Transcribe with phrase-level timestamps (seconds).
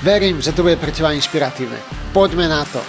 [0.00, 1.76] Verím, že to bude pre teba inšpiratívne.
[2.16, 2.80] Poďme na to.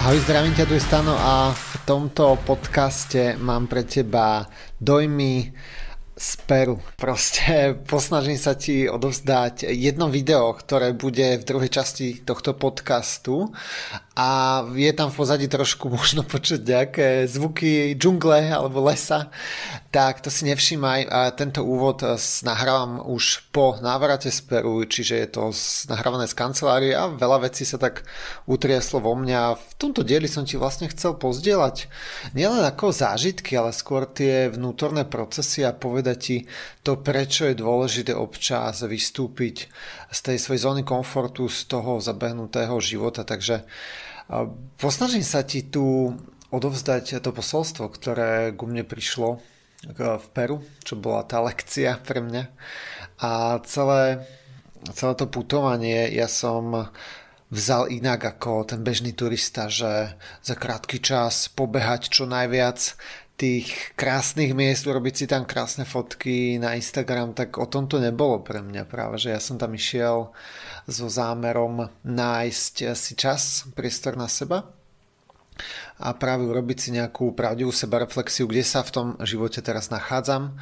[0.00, 4.48] Ahoj, zdravím ťa, tu je Stano a v tomto podcaste mám pre teba
[4.80, 5.52] dojmy
[6.16, 6.80] z Peru.
[6.96, 13.52] Proste posnažím sa ti odovzdať jedno video, ktoré bude v druhej časti tohto podcastu
[14.16, 19.28] a je tam v pozadí trošku možno počuť nejaké zvuky džungle alebo lesa,
[19.92, 21.12] tak to si nevšímaj.
[21.36, 22.00] Tento úvod
[22.44, 25.42] nahrávam už po návrate z Peru, čiže je to
[25.92, 28.08] nahrávané z kancelárie a veľa vecí sa tak
[28.48, 29.56] utriaslo vo mňa.
[29.56, 31.92] V tomto dieli som ti vlastne chcel pozdieľať
[32.32, 36.36] nielen ako zážitky, ale skôr tie vnútorné procesy a povedať ti
[36.80, 39.68] to, prečo je dôležité občas vystúpiť
[40.08, 43.20] z tej svojej zóny komfortu, z toho zabehnutého života.
[43.20, 43.68] Takže
[44.76, 46.10] Posnažím sa ti tu
[46.50, 49.38] odovzdať to posolstvo, ktoré ku mne prišlo
[49.94, 52.44] v Peru, čo bola tá lekcia pre mňa.
[53.22, 54.26] A celé,
[54.90, 56.90] celé to putovanie ja som
[57.54, 62.98] vzal inak ako ten bežný turista, že za krátky čas pobehať čo najviac
[63.36, 68.40] tých krásnych miest, urobiť si tam krásne fotky na Instagram, tak o tom to nebolo
[68.40, 70.32] pre mňa práve, že ja som tam išiel
[70.88, 74.64] so zámerom nájsť si čas, priestor na seba
[76.00, 80.56] a práve urobiť si nejakú pravdivú sebareflexiu, kde sa v tom živote teraz nachádzam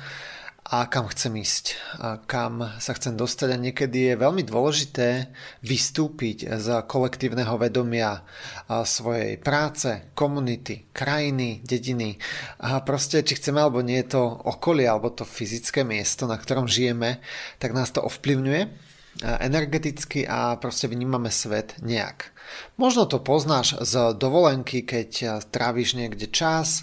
[0.64, 3.48] a kam chcem ísť, a kam sa chcem dostať?
[3.52, 5.28] A niekedy je veľmi dôležité
[5.60, 8.24] vystúpiť z kolektívneho vedomia
[8.68, 12.16] svojej práce, komunity, krajiny, dediny.
[12.64, 17.20] A proste či chceme alebo nie to okolie alebo to fyzické miesto, na ktorom žijeme,
[17.60, 22.34] tak nás to ovplyvňuje energeticky a proste vnímame svet nejak.
[22.80, 26.82] Možno to poznáš z dovolenky, keď tráviš niekde čas,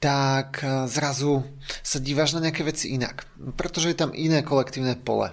[0.00, 1.44] tak eh, zrazu
[1.84, 5.30] sa díváš na nejaké veci inak, pretože je tam iné kolektívne pole.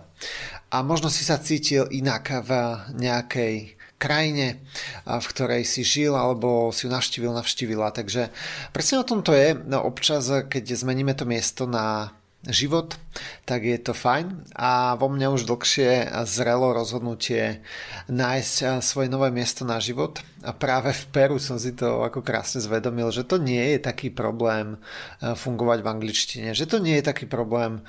[0.67, 2.51] A možno si sa cítil inak v
[2.99, 4.61] nejakej krajine,
[5.07, 7.95] v ktorej si žil alebo si ju navštívil, navštívila.
[7.95, 8.29] Takže
[8.75, 9.57] presne o tom to je.
[9.57, 12.13] No, občas, keď zmeníme to miesto na
[12.47, 12.95] život,
[13.43, 14.51] tak je to fajn.
[14.55, 17.61] A vo mne už dlhšie zrelo rozhodnutie
[18.07, 20.19] nájsť svoje nové miesto na život.
[20.45, 24.13] A práve v Peru som si to ako krásne zvedomil, že to nie je taký
[24.13, 24.79] problém
[25.19, 27.83] fungovať v angličtine, že to nie je taký problém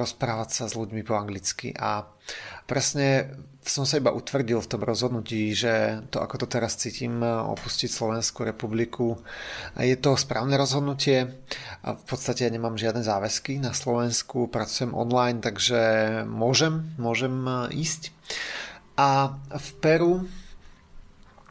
[0.00, 1.74] rozprávať sa s ľuďmi po anglicky.
[1.76, 2.06] A
[2.64, 3.34] presne
[3.66, 8.46] som sa iba utvrdil v tom rozhodnutí, že to ako to teraz cítim opustiť Slovenskú
[8.46, 9.18] republiku
[9.74, 11.34] je to správne rozhodnutie
[11.82, 15.80] a v podstate ja nemám žiadne záväzky na Slovensku, pracujem online, takže
[16.24, 17.34] môžem, môžem
[17.74, 18.14] ísť.
[18.96, 20.12] A v Peru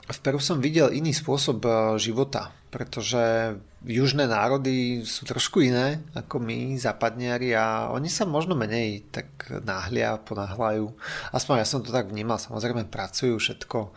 [0.05, 1.65] v Peru som videl iný spôsob
[1.97, 3.55] života, pretože
[3.87, 9.31] južné národy sú trošku iné ako my, západniari a oni sa možno menej tak
[9.63, 10.91] náhlia, ponáhľajú.
[11.31, 13.95] Aspoň ja som to tak vnímal, samozrejme pracujú všetko.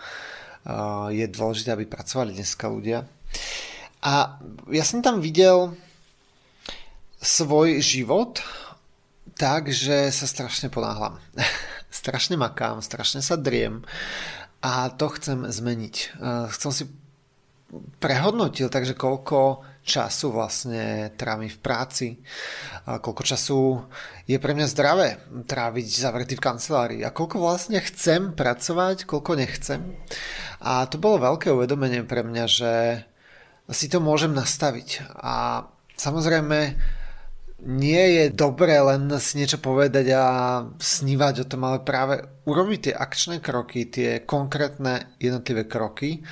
[1.11, 3.03] Je dôležité, aby pracovali dneska ľudia.
[4.07, 4.39] A
[4.71, 5.75] ja som tam videl
[7.19, 8.39] svoj život
[9.35, 11.19] tak, že sa strašne ponáhľam.
[11.91, 13.83] strašne makám, strašne sa driem
[14.63, 16.15] a to chcem zmeniť.
[16.55, 16.85] Chcem si
[18.01, 22.09] prehodnotil, takže koľko času vlastne trávim v práci,
[22.89, 23.59] a koľko času
[24.25, 25.09] je pre mňa zdravé
[25.45, 29.81] tráviť zavretý v kancelárii a koľko vlastne chcem pracovať, koľko nechcem.
[30.65, 32.73] A to bolo veľké uvedomenie pre mňa, že
[33.69, 35.05] si to môžem nastaviť.
[35.21, 35.65] A
[35.97, 36.77] samozrejme
[37.59, 40.25] nie je dobré len si niečo povedať a
[40.79, 46.23] snívať o tom, ale práve urobiť tie akčné kroky, tie konkrétne jednotlivé kroky,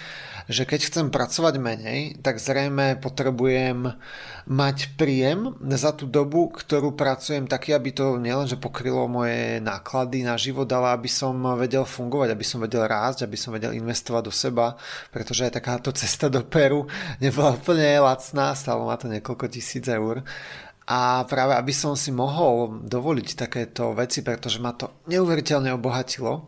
[0.46, 3.90] že keď chcem pracovať menej, tak zrejme potrebujem
[4.46, 10.38] mať príjem za tú dobu, ktorú pracujem taký, aby to nielenže pokrylo moje náklady na
[10.38, 14.32] život, ale aby som vedel fungovať, aby som vedel rásť, aby som vedel investovať do
[14.32, 14.78] seba,
[15.11, 16.87] pretože aj takáto cesta do Peru
[17.19, 20.23] nebola úplne lacná, stalo ma to niekoľko tisíc eur
[20.87, 26.47] a práve aby som si mohol dovoliť takéto veci, pretože ma to neuveriteľne obohatilo.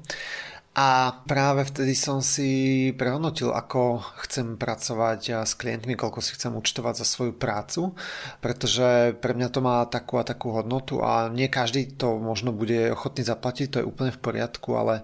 [0.79, 7.03] A práve vtedy som si prehodnotil, ako chcem pracovať s klientmi, koľko si chcem účtovať
[7.03, 7.99] za svoju prácu,
[8.39, 12.95] pretože pre mňa to má takú a takú hodnotu a nie každý to možno bude
[12.95, 15.03] ochotný zaplatiť, to je úplne v poriadku, ale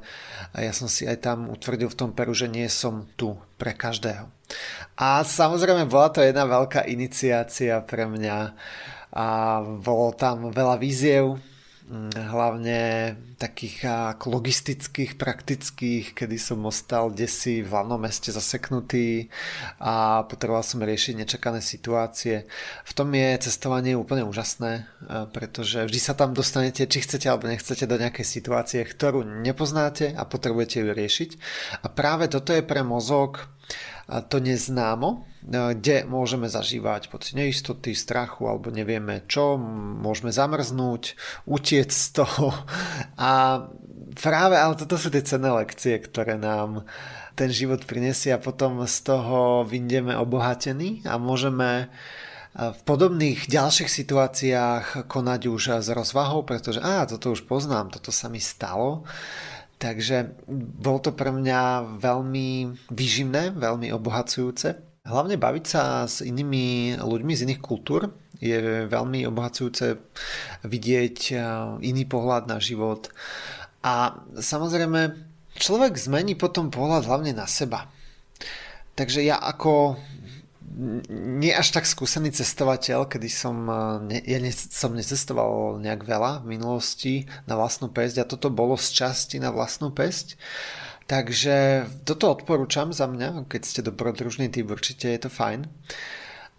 [0.55, 4.31] ja som si aj tam utvrdil v tom Peru, že nie som tu pre každého.
[4.95, 8.55] A samozrejme bola to jedna veľká iniciácia pre mňa
[9.15, 11.39] a bolo tam veľa víziev,
[11.85, 12.81] Mm, hlavne
[13.37, 13.85] takých
[14.25, 19.29] logistických, praktických, kedy som ostal desi v hlavnom meste zaseknutý
[19.85, 22.49] a potreboval som riešiť nečakané situácie.
[22.89, 24.89] V tom je cestovanie úplne úžasné,
[25.37, 30.25] pretože vždy sa tam dostanete, či chcete alebo nechcete do nejakej situácie, ktorú nepoznáte a
[30.25, 31.31] potrebujete ju riešiť.
[31.85, 33.45] A práve toto je pre mozog
[34.33, 39.61] to neznámo, e, kde môžeme zažívať pocit neistoty, strachu alebo nevieme čo,
[40.01, 42.57] môžeme zamrznúť, utiec z toho.
[43.21, 43.65] A
[44.17, 46.89] práve, ale toto sú tie cenné lekcie, ktoré nám
[47.37, 48.33] ten život prinesie.
[48.33, 51.87] A potom z toho vyjdeme obohatení a môžeme e,
[52.73, 58.33] v podobných ďalších situáciách konať už s rozvahou, pretože á, toto už poznám, toto sa
[58.33, 59.05] mi stalo.
[59.77, 60.41] Takže
[60.81, 62.49] bolo to pre mňa veľmi
[62.89, 64.94] výživné, veľmi obohacujúce.
[65.05, 68.09] Hlavne baviť sa s inými ľuďmi z iných kultúr
[68.41, 70.01] je veľmi obohacujúce
[70.65, 71.41] vidieť eh,
[71.85, 73.13] iný pohľad na život.
[73.85, 75.13] A samozrejme,
[75.61, 77.93] človek zmení potom pohľad hlavne na seba.
[78.97, 80.01] Takže ja ako
[81.13, 83.77] nie až tak skúsený cestovateľ, kedy som, eh,
[84.09, 87.15] ne, ja ne, som necestoval nejak veľa v minulosti
[87.45, 90.41] na vlastnú pesť a toto bolo z časti na vlastnú pesť.
[91.05, 95.69] Takže toto odporúčam za mňa, keď ste dobrodružný typ, určite je to fajn.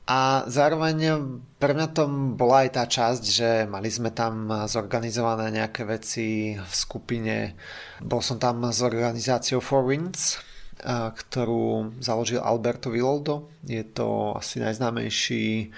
[0.06, 1.18] A zároveň
[1.58, 2.06] pre mňa to
[2.38, 7.58] bola aj tá časť, že mali sme tam zorganizované nejaké veci v skupine.
[8.06, 10.38] Bol som tam s organizáciou Four Winds,
[10.86, 13.50] ktorú založil Alberto Villoldo.
[13.66, 15.74] Je to asi najznámejší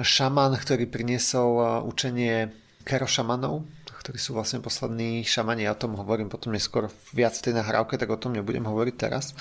[0.00, 2.48] šaman, ktorý priniesol učenie
[2.88, 3.68] kero šamanov,
[4.08, 5.68] ktorí sú vlastne poslední šamani.
[5.68, 8.96] Ja o tom hovorím potom neskôr viac v tej nahrávke, tak o tom nebudem hovoriť
[8.96, 9.36] teraz.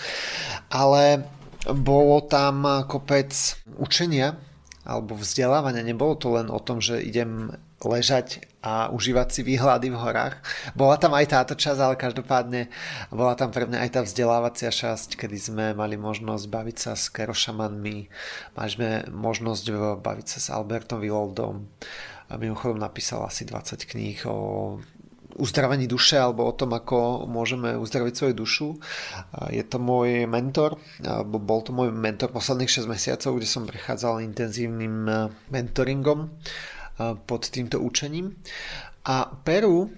[0.68, 1.24] Ale
[1.72, 3.31] bolo tam kopec
[3.80, 4.36] učenia
[4.84, 5.88] alebo vzdelávania.
[5.88, 10.44] Nebolo to len o tom, že idem ležať a užívať si výhľady v horách.
[10.75, 12.68] Bola tam aj táto časť, ale každopádne
[13.08, 17.08] bola tam pre mňa aj tá vzdelávacia časť, kedy sme mali možnosť baviť sa s
[17.08, 17.98] kerošamanmi,
[18.52, 19.63] mali sme možnosť
[20.04, 21.72] baviť sa s Albertom Willdom.
[22.27, 24.77] A mimochodom napísal asi 20 kníh o
[25.38, 28.68] uzdravení duše alebo o tom, ako môžeme uzdraviť svoju dušu.
[29.53, 30.81] Je to môj mentor,
[31.29, 35.06] bol to môj mentor posledných 6 mesiacov, kde som prechádzal intenzívnym
[35.53, 36.33] mentoringom
[37.29, 38.33] pod týmto učením.
[39.06, 39.94] A Peru,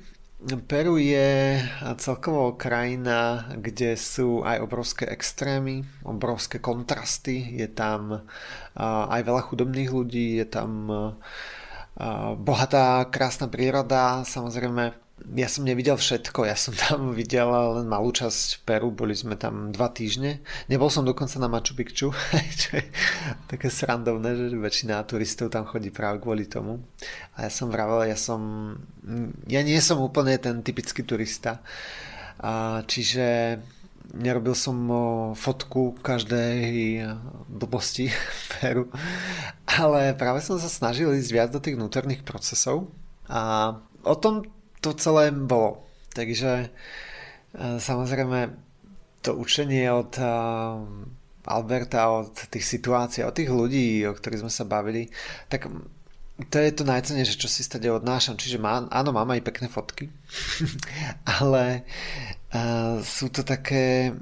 [0.68, 1.56] Peru je
[1.96, 8.28] celkovo krajina, kde sú aj obrovské extrémy, obrovské kontrasty, je tam
[8.76, 10.72] aj veľa chudobných ľudí, je tam
[12.40, 14.96] bohatá, krásna príroda, samozrejme
[15.36, 19.76] ja som nevidel všetko, ja som tam videl len malú časť Peru, boli sme tam
[19.76, 20.40] dva týždne.
[20.72, 22.10] Nebol som dokonca na Machu Picchu,
[22.62, 22.84] čo je
[23.52, 26.80] také srandovné, že väčšina turistov tam chodí práve kvôli tomu.
[27.36, 28.74] A ja som vravel, ja som,
[29.46, 31.60] ja nie som úplne ten typický turista,
[32.88, 33.60] čiže
[34.14, 34.76] nerobil som
[35.38, 36.58] fotku každej
[37.48, 38.10] blbosti
[38.40, 38.84] v Peru,
[39.66, 42.90] ale práve som sa snažil ísť viac do tých vnútorných procesov
[43.30, 43.74] a
[44.04, 44.46] o tom
[44.82, 45.86] to celé bolo.
[46.16, 46.68] Takže e,
[47.78, 48.50] samozrejme
[49.22, 50.26] to učenie od e,
[51.46, 55.12] Alberta, od tých situácií, od tých ľudí, o ktorých sme sa bavili,
[55.52, 55.70] tak
[56.48, 58.40] to je to najcenejšie, čo si stade odnášam.
[58.40, 60.08] Čiže má, áno, mám aj pekné fotky,
[61.40, 61.84] ale
[63.06, 64.14] sú to také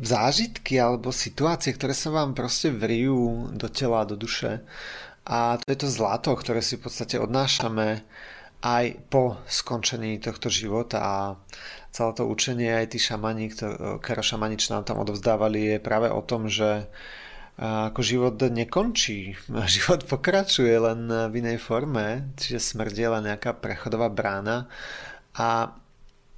[0.00, 4.62] zážitky alebo situácie, ktoré sa vám proste vrijú do tela, do duše.
[5.28, 8.04] A to je to zlato, ktoré si v podstate odnášame
[8.64, 10.98] aj po skončení tohto života.
[10.98, 11.16] A
[11.92, 16.22] celé to učenie, aj tí šamani, ktoré šamani, čo nám tam odovzdávali, je práve o
[16.24, 16.88] tom, že
[17.58, 19.34] ako život nekončí,
[19.74, 24.70] život pokračuje len v inej forme, čiže smrť je len nejaká prechodová brána.
[25.34, 25.74] A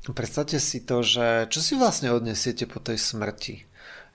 [0.09, 3.71] predstavte si to, že čo si vlastne odnesiete po tej smrti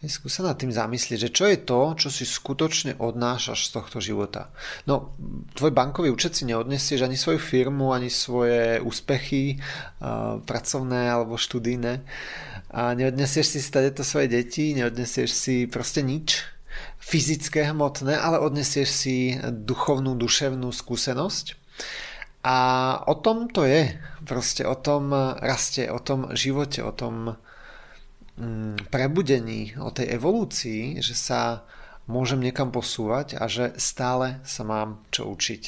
[0.10, 4.54] skúsa nad tým zamyslieť, že čo je to, čo si skutočne odnášaš z tohto života.
[4.86, 5.16] No,
[5.58, 12.04] tvoj bankový účet si neodnesieš ani svoju firmu, ani svoje úspechy uh, pracovné alebo študijné.
[12.76, 16.44] A neodnesieš si stade to svoje deti, neodnesieš si proste nič
[17.00, 21.56] fyzické, hmotné, ale odnesieš si duchovnú, duševnú skúsenosť.
[22.46, 22.58] A
[23.10, 23.90] o tom to je.
[24.22, 25.10] Proste o tom
[25.42, 27.34] raste, o tom živote, o tom
[28.38, 31.66] mm, prebudení, o tej evolúcii, že sa
[32.06, 35.64] môžem niekam posúvať a že stále sa mám čo učiť.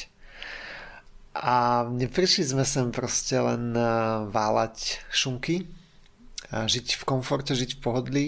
[1.38, 3.86] A neprišli sme sem proste len eh,
[4.30, 5.66] váľať šunky,
[6.48, 8.26] žiť v komforte, žiť v pohodlí,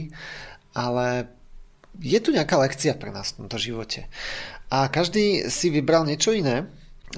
[0.77, 1.33] ale
[1.99, 4.07] je tu nejaká lekcia pre nás v tomto živote.
[4.71, 6.69] A každý si vybral niečo iné.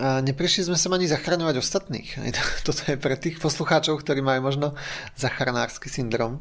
[0.01, 2.09] A neprišli sme sa ani zachraňovať ostatných.
[2.67, 4.73] Toto je pre tých poslucháčov, ktorí majú možno
[5.21, 6.41] zachranársky syndrom.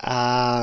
[0.00, 0.16] A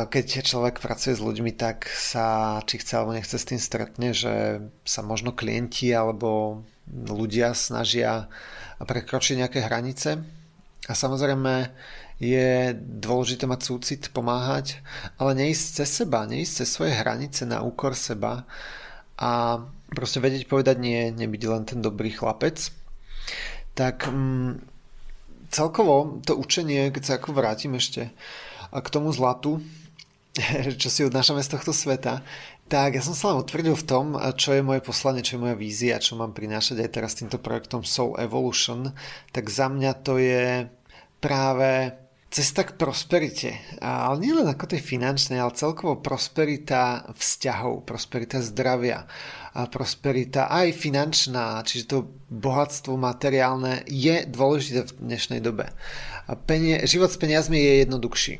[0.09, 4.65] keď človek pracuje s ľuďmi, tak sa, či chce alebo nechce, s tým stretne, že
[4.81, 8.33] sa možno klienti alebo ľudia snažia
[8.81, 10.17] prekročiť nejaké hranice.
[10.89, 11.69] A samozrejme
[12.17, 14.81] je dôležité mať súcit, pomáhať,
[15.21, 18.49] ale neísť cez seba, neísť cez svoje hranice na úkor seba
[19.17, 22.69] a proste vedieť povedať nie, nebyť len ten dobrý chlapec.
[23.73, 24.61] Tak mm,
[25.49, 28.13] celkovo to učenie, keď sa ako vrátim ešte
[28.71, 29.63] k tomu zlatu,
[30.81, 32.21] čo si odnášame z tohto sveta,
[32.67, 34.05] tak ja som sa len utvrdil v tom,
[34.35, 37.87] čo je moje poslanie, čo je moja vízia, čo mám prinášať aj teraz týmto projektom
[37.87, 38.91] Soul Evolution,
[39.31, 40.67] tak za mňa to je
[41.23, 41.95] práve
[42.37, 43.57] cesta k prosperite.
[43.81, 49.09] Ale nie len ako tej finančnej, ale celkovo prosperita vzťahov, prosperita zdravia,
[49.57, 51.97] a prosperita aj finančná, čiže to
[52.29, 55.73] bohatstvo materiálne je dôležité v dnešnej dobe.
[56.29, 58.37] A penie, život s peniazmi je jednoduchší,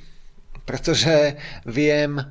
[0.69, 2.21] pretože viem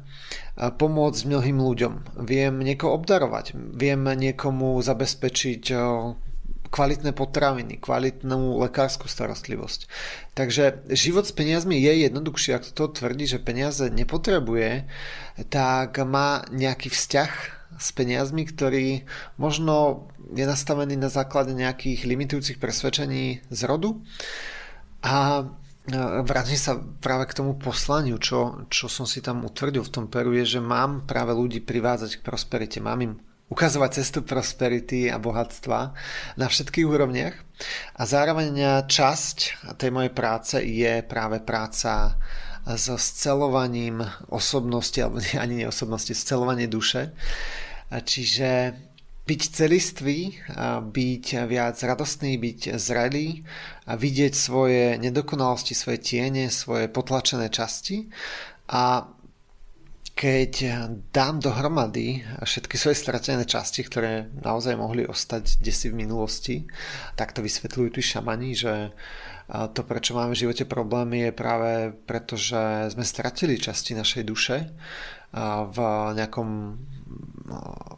[0.55, 5.63] pomôcť mnohým ľuďom, viem niekoho obdarovať, viem niekomu zabezpečiť
[6.69, 9.91] kvalitné potraviny, kvalitnú lekárskú starostlivosť.
[10.37, 14.87] Takže život s peniazmi je jednoduchší, ak to tvrdí, že peniaze nepotrebuje,
[15.49, 17.33] tak má nejaký vzťah
[17.77, 19.05] s peniazmi, ktorý
[19.37, 24.01] možno je nastavený na základe nejakých limitujúcich presvedčení z rodu.
[25.05, 25.47] A
[26.27, 30.35] vrátim sa práve k tomu poslaniu, čo, čo som si tam utvrdil v tom Peru,
[30.35, 33.15] je, že mám práve ľudí privádzať k prosperite, mám im
[33.47, 35.95] ukazovať cestu prosperity a bohatstva
[36.35, 37.37] na všetkých úrovniach.
[37.97, 39.39] A zároveň časť
[39.79, 42.19] tej mojej práce je práve práca
[42.67, 44.03] so scelovaním
[44.35, 47.15] osobnosti, alebo ani nie osobnosti, scelovanie duše.
[47.95, 48.75] Čiže
[49.27, 50.19] byť celistvý,
[50.83, 53.43] byť viac radostný, byť zrelý
[53.87, 58.07] a vidieť svoje nedokonalosti, svoje tiene, svoje potlačené časti
[58.67, 59.07] a
[60.17, 60.53] keď
[61.13, 66.65] dám dohromady všetky svoje stratené časti, ktoré naozaj mohli ostať desi v minulosti,
[67.21, 68.97] tak to vysvetľujú tí šamani, že
[69.47, 71.73] to, prečo máme v živote problémy, je práve
[72.09, 74.73] preto, že sme stratili časti našej duše
[75.69, 75.79] v
[76.17, 76.81] nejakom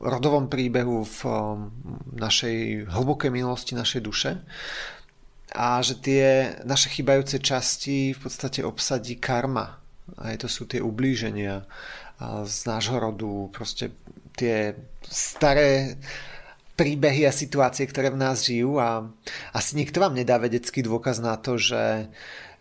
[0.02, 1.20] rodovom príbehu v
[2.18, 4.42] našej hlbokej minulosti našej duše
[5.54, 9.80] a že tie naše chybajúce časti v podstate obsadí karma.
[10.20, 11.68] Aj to sú tie ublíženia
[12.44, 13.94] z nášho rodu, proste
[14.34, 14.74] tie
[15.06, 15.98] staré
[16.78, 19.02] príbehy a situácie, ktoré v nás žijú a
[19.50, 22.06] asi nikto vám nedá vedecký dôkaz na to, že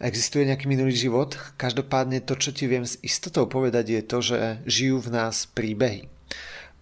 [0.01, 1.37] existuje nejaký minulý život.
[1.57, 6.09] Každopádne to, čo ti viem s istotou povedať, je to, že žijú v nás príbehy.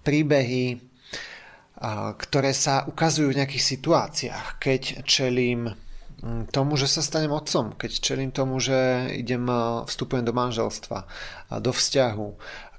[0.08, 0.80] Príbehy,
[2.16, 5.76] ktoré sa ukazujú v nejakých situáciách, keď čelím
[6.26, 9.46] Mm, tomu, že sa stanem otcom, keď čelím tomu, že idem,
[9.86, 11.06] vstupujem do manželstva,
[11.60, 12.28] do vzťahu,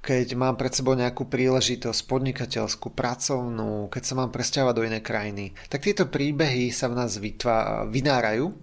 [0.01, 5.45] keď mám pred sebou nejakú príležitosť podnikateľskú, pracovnú, keď sa mám presťahovať do inej krajiny,
[5.67, 8.53] tak tieto príbehy sa v nás vytvá, vynárajú,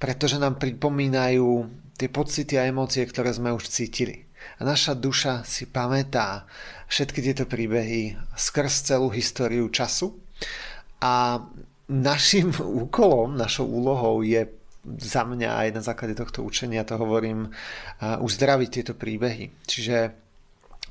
[0.00, 1.48] pretože nám pripomínajú
[1.94, 4.26] tie pocity a emócie, ktoré sme už cítili.
[4.60, 6.44] A naša duša si pamätá
[6.90, 10.12] všetky tieto príbehy skrz celú históriu času
[11.00, 11.40] a
[11.88, 12.52] našim
[12.84, 14.44] úkolom, našou úlohou je
[14.84, 17.48] za mňa aj na základe tohto učenia to hovorím,
[18.04, 19.64] uzdraviť tieto príbehy.
[19.64, 20.23] Čiže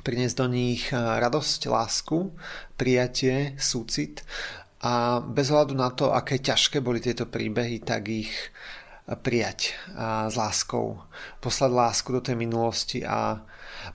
[0.01, 2.33] priniesť do nich radosť, lásku,
[2.73, 4.25] prijatie, súcit.
[4.83, 8.33] A bez hľadu na to, aké ťažké boli tieto príbehy, tak ich
[9.03, 10.95] prijať a s láskou,
[11.43, 13.43] poslať lásku do tej minulosti a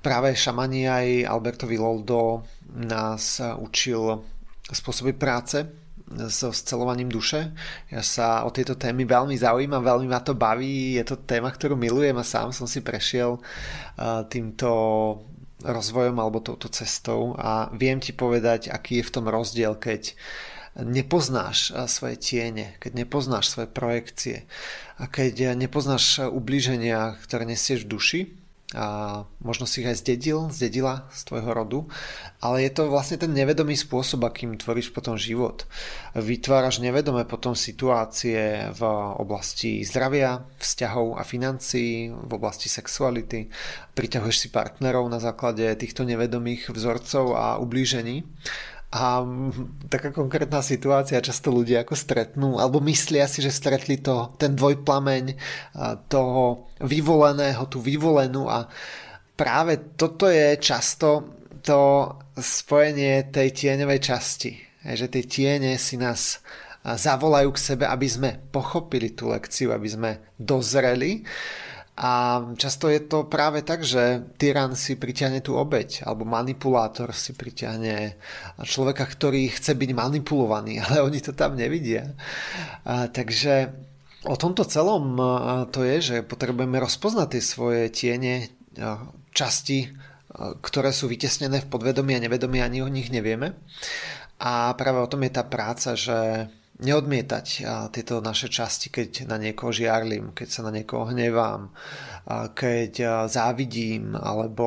[0.04, 2.44] práve šamani aj Alberto Loldo
[2.76, 4.20] nás učil
[4.68, 5.64] spôsoby práce
[6.28, 7.56] so scelovaním duše.
[7.88, 11.72] Ja sa o tejto témy veľmi zaujímam, veľmi ma to baví, je to téma, ktorú
[11.76, 13.40] milujem a sám som si prešiel
[14.28, 14.68] týmto
[15.62, 20.14] rozvojom alebo touto cestou a viem ti povedať, aký je v tom rozdiel, keď
[20.78, 24.46] nepoznáš svoje tiene, keď nepoznáš svoje projekcie
[25.02, 28.20] a keď nepoznáš ublíženia, ktoré nesieš v duši
[28.76, 31.80] a možno si ich aj zdedil, zdedila z tvojho rodu,
[32.44, 35.64] ale je to vlastne ten nevedomý spôsob, akým tvoríš potom život.
[36.12, 38.82] Vytváraš nevedome potom situácie v
[39.16, 43.48] oblasti zdravia, vzťahov a financií, v oblasti sexuality,
[43.96, 48.28] priťahuješ si partnerov na základe týchto nevedomých vzorcov a ublížení
[48.88, 49.20] a
[49.92, 55.36] taká konkrétna situácia, často ľudia ako stretnú, alebo myslia si, že stretli to, ten dvojplameň
[56.08, 58.64] toho vyvoleného, tú vyvolenú a
[59.36, 64.56] práve toto je často to spojenie tej tieňovej časti.
[64.80, 66.40] Že tie tiene si nás
[66.80, 71.28] zavolajú k sebe, aby sme pochopili tú lekciu, aby sme dozreli
[71.98, 77.34] a často je to práve tak, že tyran si priťahne tú obeď, alebo manipulátor si
[77.34, 78.14] priťahne
[78.62, 82.14] človeka, ktorý chce byť manipulovaný, ale oni to tam nevidia.
[82.86, 83.74] A, takže
[84.30, 85.18] o tomto celom
[85.74, 88.46] to je, že potrebujeme rozpoznať tie svoje tiene
[89.34, 89.90] časti,
[90.62, 93.58] ktoré sú vytesnené v podvedomí a nevedomí, ani o nich nevieme.
[94.38, 96.46] A práve o tom je tá práca, že
[96.78, 97.46] neodmietať
[97.90, 101.74] tieto naše časti, keď na niekoho žiarlim, keď sa na niekoho hnevám,
[102.54, 104.66] keď závidím alebo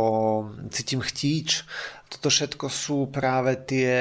[0.71, 1.63] cítim chtíč.
[2.11, 3.95] Toto všetko sú práve tie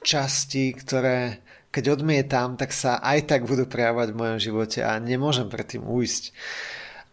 [0.00, 5.46] časti, ktoré keď odmietam, tak sa aj tak budú prejavovať v mojom živote a nemôžem
[5.46, 6.34] predtým ujsť.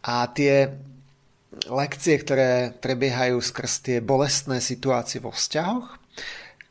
[0.09, 0.73] A tie
[1.69, 6.01] lekcie, ktoré prebiehajú skrz tie bolestné situácie vo vzťahoch,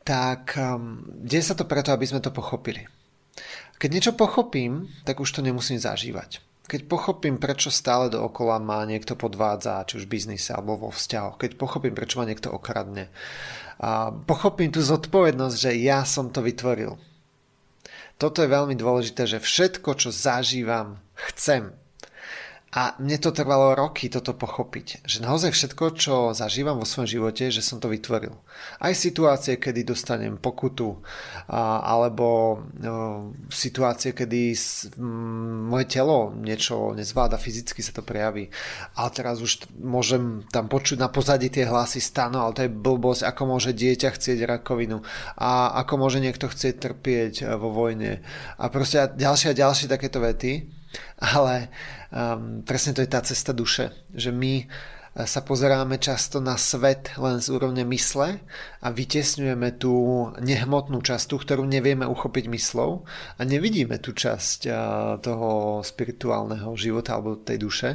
[0.03, 2.96] tak um, deje sa to preto, aby sme to pochopili.
[3.77, 6.41] Keď niečo pochopím, tak už to nemusím zažívať.
[6.67, 11.39] Keď pochopím, prečo stále dookola ma niekto podvádza, či už v biznise alebo vo vzťahoch,
[11.39, 13.07] keď pochopím, prečo ma niekto okradne,
[13.77, 16.97] a pochopím tú zodpovednosť, že ja som to vytvoril.
[18.17, 21.71] Toto je veľmi dôležité, že všetko, čo zažívam, chcem
[22.67, 27.47] a mne to trvalo roky toto pochopiť, že naozaj všetko, čo zažívam vo svojom živote,
[27.47, 28.35] že som to vytvoril.
[28.83, 30.99] Aj situácie, kedy dostanem pokutu,
[31.47, 32.59] alebo
[33.47, 34.51] situácie, kedy
[35.63, 38.51] moje telo niečo nezvláda, fyzicky sa to prejaví.
[38.99, 43.31] A teraz už môžem tam počuť na pozadí tie hlasy stano, ale to je blbosť,
[43.31, 44.99] ako môže dieťa chcieť rakovinu
[45.39, 48.19] a ako môže niekto chcieť trpieť vo vojne.
[48.59, 50.76] A proste ďalšie a ďalšie takéto vety
[51.19, 51.69] ale
[52.11, 54.67] um, presne to je tá cesta duše, že my
[55.25, 58.37] sa pozeráme často na svet len z úrovne mysle
[58.83, 63.01] a vytesňujeme tú nehmotnú časť, tú, ktorú nevieme uchopiť myslou
[63.37, 64.69] a nevidíme tú časť
[65.25, 67.89] toho spirituálneho života alebo tej duše.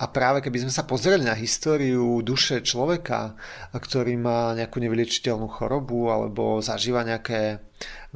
[0.00, 3.36] A práve keby sme sa pozreli na históriu duše človeka,
[3.76, 7.60] ktorý má nejakú nevyliečiteľnú chorobu alebo zažíva nejaké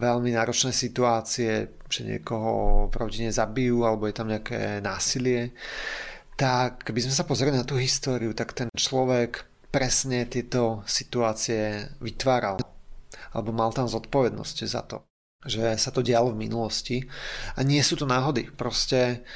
[0.01, 5.53] veľmi náročné situácie, že niekoho v rodine zabijú alebo je tam nejaké násilie,
[6.39, 9.43] tak keby sme sa pozreli na tú históriu, tak ten človek
[9.75, 12.63] presne tieto situácie vytváral.
[13.35, 15.03] Alebo mal tam zodpovednosť za to,
[15.43, 17.03] že sa to dialo v minulosti.
[17.59, 19.27] A nie sú to náhody, proste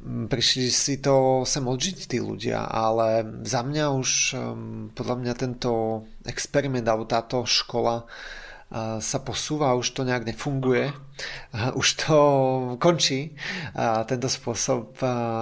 [0.00, 5.32] mm, prišli si to sem odžiť tí ľudia, ale za mňa už mm, podľa mňa
[5.36, 8.08] tento experiment alebo táto škola
[8.76, 10.92] sa posúva, už to nejak nefunguje,
[11.72, 12.18] už to
[12.76, 13.32] končí.
[14.04, 14.92] Tento spôsob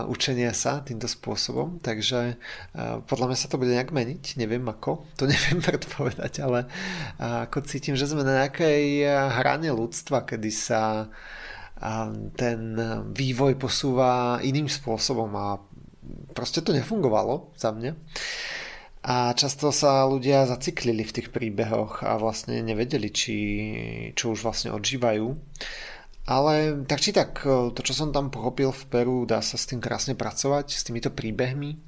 [0.06, 2.38] učenia sa týmto spôsobom, takže
[3.10, 6.70] podľa mňa sa to bude nejak meniť, neviem ako, to neviem predpovedať, ale
[7.18, 9.02] ako cítim, že sme na nejakej
[9.42, 11.10] hrane ľudstva, kedy sa
[12.38, 12.60] ten
[13.10, 15.28] vývoj posúva iným spôsobom.
[15.34, 15.58] A
[16.32, 17.92] proste to nefungovalo za mňa.
[19.06, 23.36] A často sa ľudia zaciklili v tých príbehoch a vlastne nevedeli, či,
[24.18, 25.30] čo už vlastne odžívajú.
[26.26, 29.78] Ale tak či tak, to čo som tam pochopil v Peru, dá sa s tým
[29.78, 31.78] krásne pracovať, s týmito príbehmi.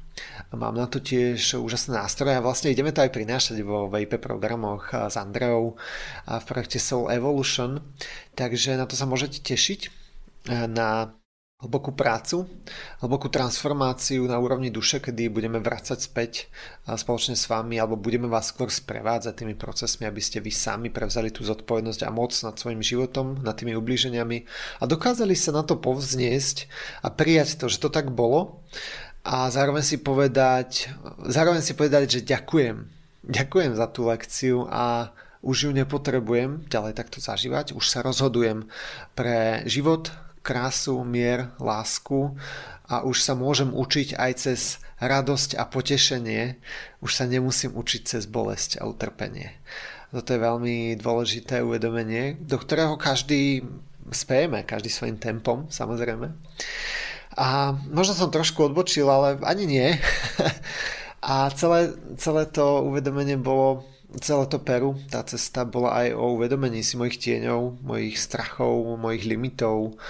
[0.55, 4.95] Mám na to tiež úžasné nástroje a vlastne ideme to aj prinášať vo VIP programoch
[4.95, 5.75] s Andreou
[6.27, 7.83] v projekte Soul Evolution,
[8.39, 9.91] takže na to sa môžete tešiť
[10.71, 11.18] na
[11.59, 12.47] hlbokú prácu,
[13.03, 16.47] hlbokú transformáciu na úrovni duše, kedy budeme vracať späť
[16.87, 21.35] spoločne s vami alebo budeme vás skôr sprevádzať tými procesmi, aby ste vy sami prevzali
[21.35, 24.47] tú zodpovednosť a moc nad svojim životom, nad tými ublíženiami
[24.79, 26.71] a dokázali sa na to povzniesť
[27.03, 28.63] a prijať to, že to tak bolo
[29.27, 30.95] a zároveň si povedať,
[31.27, 32.87] zároveň si povedať, že ďakujem.
[33.27, 35.11] Ďakujem za tú lekciu a
[35.43, 38.71] už ju nepotrebujem ďalej takto zažívať, už sa rozhodujem
[39.19, 42.37] pre život, krásu, mier, lásku
[42.89, 44.61] a už sa môžem učiť aj cez
[44.99, 46.59] radosť a potešenie,
[47.05, 49.55] už sa nemusím učiť cez bolesť a utrpenie.
[50.09, 53.61] Toto je veľmi dôležité uvedomenie, do ktorého každý
[54.09, 56.33] spejeme, každý svojim tempom, samozrejme.
[57.39, 59.89] A možno som trošku odbočil, ale ani nie.
[61.19, 63.83] A celé, celé to uvedomenie bolo,
[64.17, 69.29] celé to Peru, tá cesta bola aj o uvedomení si mojich tieňov, mojich strachov, mojich
[69.29, 70.01] limitov,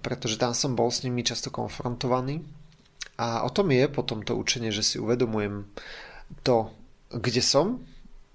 [0.00, 2.40] pretože tam som bol s nimi často konfrontovaný.
[3.20, 5.68] A o tom je potom to učenie, že si uvedomujem
[6.42, 6.72] to,
[7.12, 7.84] kde som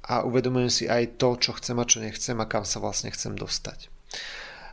[0.06, 3.36] a uvedomujem si aj to, čo chcem a čo nechcem a kam sa vlastne chcem
[3.36, 3.92] dostať.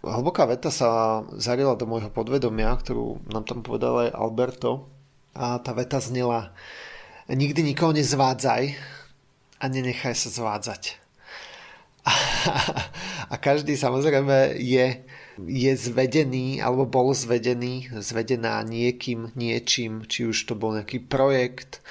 [0.06, 4.86] Hlboká veta sa zarila do môjho podvedomia, ktorú nám tam povedal aj Alberto
[5.34, 6.54] a tá veta znela
[7.26, 8.78] nikdy nikoho nezvádzaj
[9.60, 10.96] a nenechaj sa zvádzať.
[12.06, 12.12] A,
[13.32, 15.02] a každý samozrejme je,
[15.42, 21.82] je zvedený alebo bol zvedený, zvedená niekým, niečím, či už to bol nejaký projekt,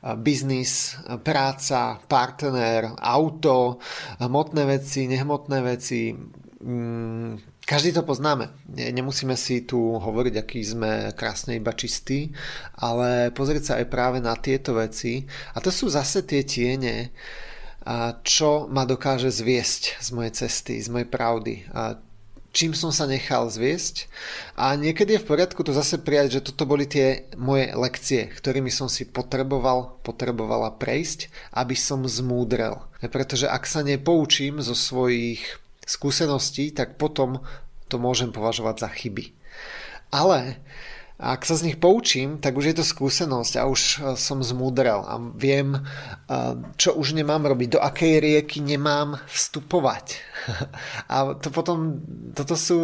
[0.00, 3.78] biznis, práca, partner, auto,
[4.16, 6.16] hmotné veci, nehmotné veci,
[6.64, 8.50] mm, každý to poznáme.
[8.66, 12.34] Nemusíme si tu hovoriť, aký sme krásne iba čistí,
[12.74, 15.22] ale pozrieť sa aj práve na tieto veci.
[15.54, 17.14] A to sú zase tie tiene,
[18.26, 21.54] čo ma dokáže zviesť z mojej cesty, z mojej pravdy.
[22.50, 24.10] Čím som sa nechal zviesť.
[24.58, 28.74] A niekedy je v poriadku to zase prijať, že toto boli tie moje lekcie, ktorými
[28.74, 32.82] som si potreboval, potrebovala prejsť, aby som zmúdrel.
[32.98, 37.42] Pretože ak sa nepoučím zo svojich skúseností, tak potom
[37.90, 39.34] to môžem považovať za chyby.
[40.14, 40.62] Ale
[41.20, 45.04] ak sa z nich poučím, tak už je to skúsenosť a už e, som zmúdrel
[45.04, 45.80] a viem, e,
[46.80, 50.16] čo už nemám robiť, do akej rieky nemám vstupovať.
[51.12, 52.00] A to potom,
[52.32, 52.80] toto sú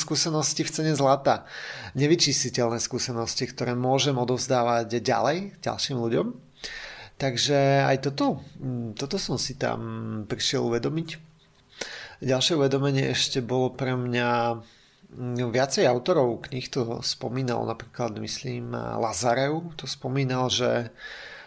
[0.00, 1.44] skúsenosti v cene zlata.
[1.92, 6.26] Nevyčistiteľné skúsenosti, ktoré môžem odovzdávať ďalej ďalším ľuďom.
[7.20, 8.40] Takže aj toto,
[8.96, 9.78] toto som si tam
[10.24, 11.33] prišiel uvedomiť
[12.24, 14.56] Ďalšie uvedomenie ešte bolo pre mňa
[15.12, 20.88] mm, viacej autorov knih to spomínal, napríklad myslím Lazarev to spomínal, že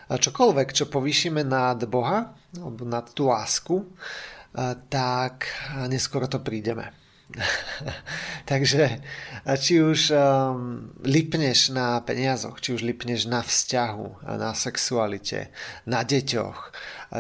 [0.06, 3.90] čokoľvek, čo povýšime nad Boha alebo nad tú lásku,
[4.88, 5.50] tak
[5.90, 7.07] neskoro to prídeme.
[8.52, 9.04] Takže
[9.60, 15.52] či už um, lipneš na peniazoch, či už lipneš na vzťahu, na sexualite,
[15.84, 16.60] na deťoch,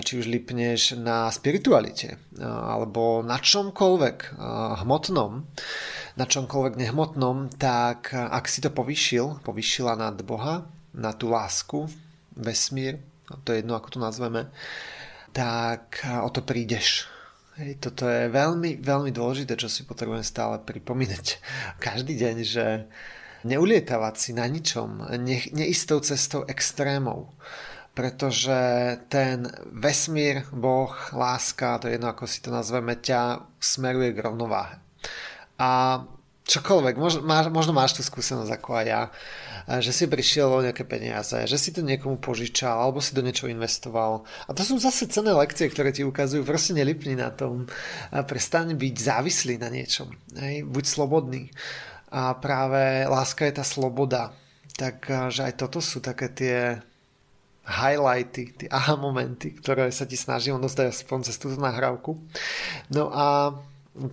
[0.03, 4.39] či už lipneš na spiritualite, alebo na čomkoľvek
[4.83, 5.31] hmotnom,
[6.15, 11.87] na čomkoľvek nehmotnom, tak ak si to povýšil, povýšila nad Boha, na tú lásku,
[12.35, 13.03] vesmír,
[13.43, 14.47] to je jedno, ako to nazveme,
[15.35, 17.16] tak o to prídeš
[17.57, 21.41] Hej, toto je veľmi, veľmi dôležité, čo si potrebujem stále pripomínať
[21.85, 22.85] každý deň, že
[23.49, 27.33] neulietavať si na ničom, ne, neistou cestou extrémov,
[27.97, 28.53] pretože
[29.09, 34.77] ten vesmír, Boh, láska, to je jedno ako si to nazveme, ťa smeruje k rovnováhe.
[35.57, 36.05] A
[36.47, 37.19] čokoľvek, možno,
[37.51, 39.01] možno máš tú skúsenosť ako aj ja,
[39.83, 43.51] že si prišiel o nejaké peniaze, že si to niekomu požičal alebo si do niečo
[43.51, 44.23] investoval.
[44.47, 47.67] A to sú zase cené lekcie, ktoré ti ukazujú, proste nelipni na tom.
[48.11, 50.07] Prestaň byť závislý na niečom.
[50.39, 50.63] Hej?
[50.63, 51.51] Buď slobodný.
[52.15, 54.31] A práve láska je tá sloboda.
[54.79, 56.79] Takže aj toto sú také tie
[57.67, 62.15] highlighty, tie aha momenty, ktoré sa ti snažím dostať aspoň cez túto nahrávku.
[62.87, 63.51] No a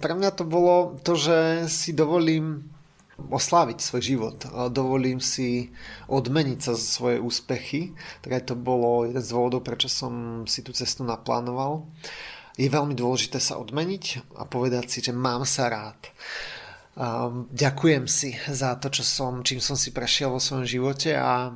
[0.01, 2.73] pre mňa to bolo to, že si dovolím
[3.15, 4.39] osláviť svoj život.
[4.75, 5.71] Dovolím si
[6.11, 7.95] odmeniť sa za svoje úspechy.
[8.25, 11.87] Tak to bolo jeden z dôvodov, prečo som si tú cestu naplánoval.
[12.59, 15.99] Je veľmi dôležité sa odmeniť a povedať si, že mám sa rád.
[17.51, 21.51] Ďakujem si za to, čo som, čím som si prešiel vo svojom živote a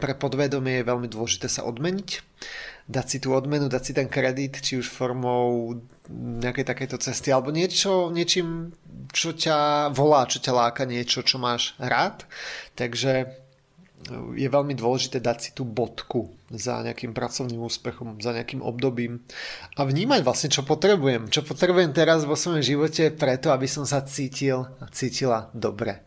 [0.00, 2.08] pre podvedomie je veľmi dôležité sa odmeniť
[2.90, 5.78] dať si tú odmenu, dať si ten kredit, či už formou
[6.10, 8.74] nejakej takejto cesty, alebo niečo, niečím,
[9.14, 12.26] čo ťa volá, čo ťa láka, niečo, čo máš rád.
[12.74, 13.30] Takže
[14.34, 19.20] je veľmi dôležité dať si tú bodku za nejakým pracovným úspechom, za nejakým obdobím
[19.76, 21.28] a vnímať vlastne, čo potrebujem.
[21.28, 26.00] Čo potrebujem teraz vo svojom živote preto, aby som sa cítil a cítila dobre.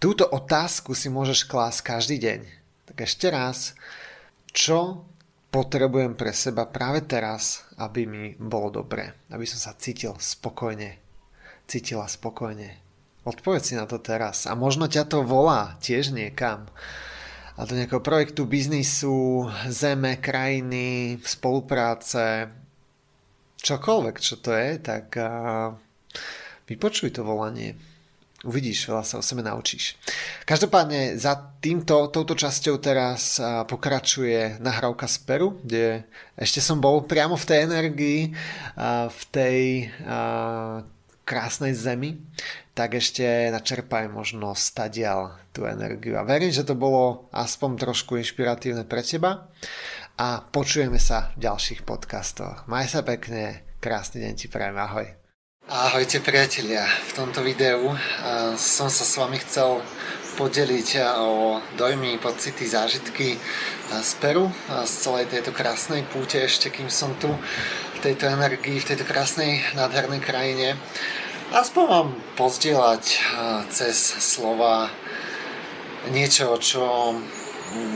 [0.00, 2.40] Túto otázku si môžeš klásť každý deň.
[2.88, 3.76] Tak ešte raz,
[4.50, 5.04] čo
[5.54, 10.98] potrebujem pre seba práve teraz, aby mi bolo dobre, aby som sa cítil spokojne,
[11.70, 12.74] cítila spokojne.
[13.22, 16.66] Odpoveď si na to teraz a možno ťa to volá tiež niekam.
[17.54, 22.50] A do nejakého projektu, biznisu, zeme, krajiny, spolupráce,
[23.62, 25.14] čokoľvek, čo to je, tak
[26.66, 27.78] vypočuj to volanie
[28.44, 29.96] Uvidíš, veľa sa o sebe naučíš.
[30.44, 36.04] Každopádne za týmto, touto časťou teraz pokračuje nahrávka z Peru, kde
[36.36, 38.20] ešte som bol priamo v tej energii,
[39.08, 39.88] v tej
[41.24, 42.20] krásnej zemi,
[42.76, 46.20] tak ešte načerpaj možno stadial tú energiu.
[46.20, 49.48] A verím, že to bolo aspoň trošku inšpiratívne pre teba
[50.20, 52.68] a počujeme sa v ďalších podcastoch.
[52.68, 55.23] Maj sa pekne, krásny deň ti prajem, ahoj.
[55.64, 57.96] Ahojte priatelia, v tomto videu
[58.60, 59.80] som sa s vami chcel
[60.36, 63.40] podeliť o dojmy, pocity, zážitky
[63.88, 67.32] z Peru, z celej tejto krásnej púte ešte, kým som tu
[68.04, 70.76] tejto energii, v tejto krásnej, nádhernej krajine.
[71.56, 73.24] Aspoň vám pozdieľať
[73.72, 74.92] cez slova
[76.12, 77.16] niečo, čo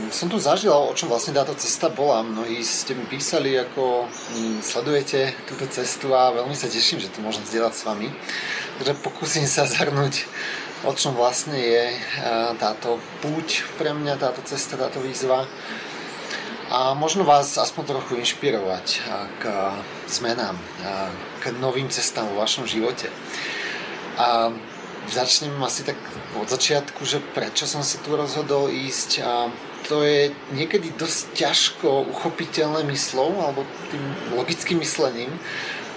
[0.09, 2.25] som tu zažil, o čom vlastne táto cesta bola.
[2.25, 7.21] Mnohí ste mi písali, ako mm, sledujete túto cestu a veľmi sa teším, že to
[7.21, 8.09] môžem zdieľať s vami.
[8.81, 10.25] Takže pokúsim sa zhrnúť,
[10.87, 11.83] o čom vlastne je
[12.57, 15.45] táto púť pre mňa, táto cesta, táto výzva
[16.69, 19.01] a možno vás aspoň trochu inšpirovať
[19.41, 19.43] k
[20.05, 20.53] zmenám,
[21.41, 23.09] k novým cestám vo vašom živote.
[24.21, 24.53] A
[25.13, 25.97] začnem asi tak
[26.37, 29.49] od začiatku, že prečo som sa tu rozhodol ísť a
[29.87, 34.03] to je niekedy dosť ťažko uchopiteľné myslou alebo tým
[34.35, 35.31] logickým myslením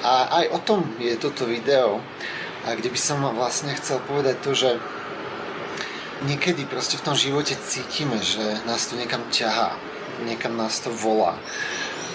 [0.03, 2.01] a aj o tom je toto video
[2.63, 4.71] a kde by som vlastne chcel povedať to, že
[6.25, 9.75] niekedy proste v tom živote cítime, že nás tu niekam ťahá
[10.25, 11.35] niekam nás to volá.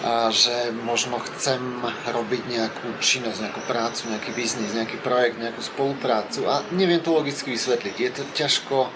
[0.07, 1.59] A že možno chcem
[2.07, 7.51] robiť nejakú činnosť, nejakú prácu, nejaký biznis, nejaký projekt, nejakú spoluprácu a neviem to logicky
[7.51, 7.95] vysvetliť.
[7.99, 8.87] Je to ťažko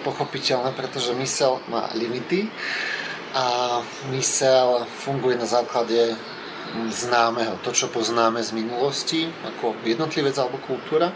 [0.00, 2.48] pochopiteľné, pretože mysel má limity
[3.36, 3.78] a
[4.16, 6.16] mysel funguje na základe
[6.88, 11.12] známeho, to čo poznáme z minulosti, ako jednotlivec alebo kultúra.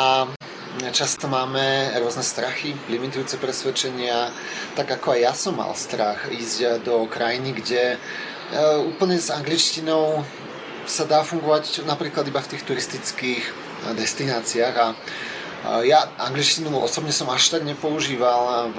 [0.00, 0.32] A
[0.76, 4.28] Často máme rôzne strachy, limitujúce presvedčenia,
[4.76, 7.96] tak ako aj ja som mal strach ísť do krajiny, kde
[8.86, 10.22] úplne s angličtinou
[10.86, 13.52] sa dá fungovať napríklad iba v tých turistických e,
[13.98, 14.86] destináciách a
[15.82, 18.78] ja angličtinu osobne som až tak nepoužíval v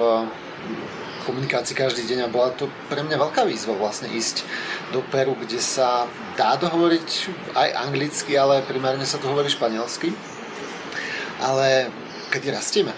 [1.27, 4.47] komunikácii každý deň a bola to pre mňa veľká výzva vlastne ísť
[4.95, 6.08] do Peru, kde sa
[6.39, 7.08] dá dohovoriť
[7.60, 10.15] aj anglicky, ale primárne sa to hovorí španielsky.
[11.43, 11.91] Ale
[12.32, 12.95] keď rastieme,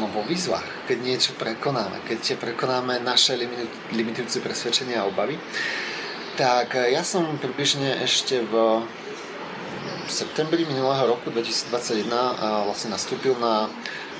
[0.00, 3.36] no vo výzvach, keď niečo prekonáme, keď prekonáme naše
[3.92, 5.36] limitujúce presvedčenia a obavy,
[6.40, 8.80] tak ja som približne ešte v
[10.08, 12.08] septembri minulého roku 2021
[12.64, 13.68] vlastne nastúpil na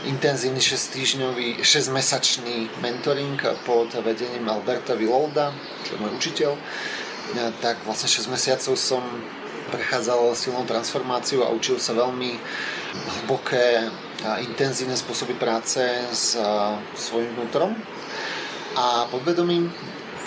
[0.04, 5.56] intenzívny 6 týždňový, 6 mesačný mentoring pod vedením Alberta Vilolda,
[5.88, 6.52] čo je môj učiteľ.
[7.64, 9.00] Tak vlastne 6 mesiacov som
[9.72, 12.36] prechádzal silnou transformáciu a učil sa veľmi
[13.20, 13.88] hlboké
[14.42, 16.34] intenzívne spôsoby práce s
[16.98, 17.74] svojím vnútrom.
[18.74, 19.70] A podvedomím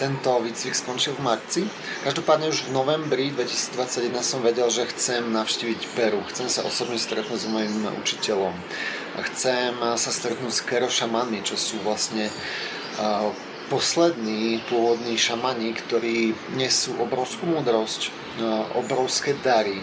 [0.01, 1.61] tento výcvik skončil v marci.
[2.01, 6.25] Každopádne už v novembri 2021 som vedel, že chcem navštíviť Peru.
[6.33, 8.55] Chcem sa osobne stretnúť s mojim učiteľom.
[9.29, 12.33] Chcem sa stretnúť s Kero čo sú vlastne
[13.69, 18.09] poslední pôvodní šamani, ktorí nesú obrovskú múdrosť,
[18.75, 19.79] obrovské dary,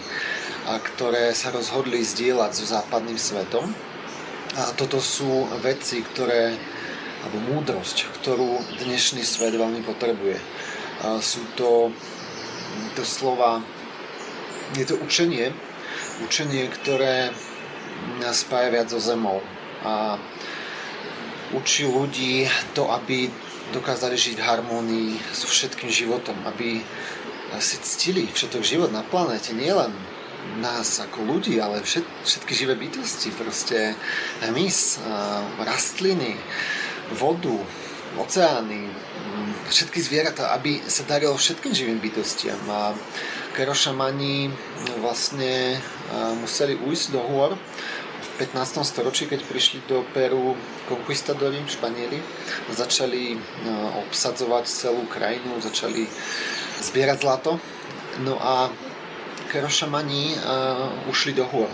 [0.69, 3.71] a ktoré sa rozhodli zdieľať so západným svetom.
[4.59, 6.51] A toto sú veci, ktoré,
[7.23, 10.35] alebo múdrosť, ktorú dnešný svet veľmi potrebuje.
[10.99, 11.95] A sú to
[13.07, 13.63] slova,
[14.75, 15.55] je to učenie,
[16.19, 17.31] učenie, ktoré
[18.19, 19.39] nás spája viac so zemou
[19.87, 20.19] a
[21.55, 22.43] učí ľudí
[22.75, 23.31] to, aby
[23.71, 26.83] dokázali žiť v harmónii so všetkým životom, aby
[27.63, 29.95] si ctili všetok život na planéte, nielen
[30.59, 33.95] nás ako ľudí, ale všet, všetky živé bytosti, proste
[34.43, 34.99] hmyz,
[35.61, 36.35] rastliny,
[37.15, 37.55] vodu,
[38.17, 38.89] oceány,
[39.69, 42.59] všetky zvieratá, aby sa darilo všetkým živým bytostiam.
[42.67, 42.91] A
[43.53, 44.49] kerošamani
[44.99, 45.77] vlastne
[46.41, 47.53] museli ujsť do hôr
[48.19, 48.83] v 15.
[48.87, 50.55] storočí, keď prišli do Peru
[50.89, 52.19] konquistadori, Španieli,
[52.71, 53.37] začali
[54.07, 56.07] obsadzovať celú krajinu, začali
[56.81, 57.59] zbierať zlato.
[58.25, 58.73] No a
[59.49, 61.69] kerošamani uh, ušli do hôr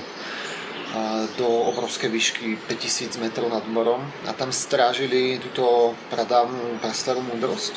[1.36, 1.44] do
[1.76, 7.76] obrovskej výšky 5000 metrov nad morom a tam strážili túto pradávnu, prastarú múdrosť.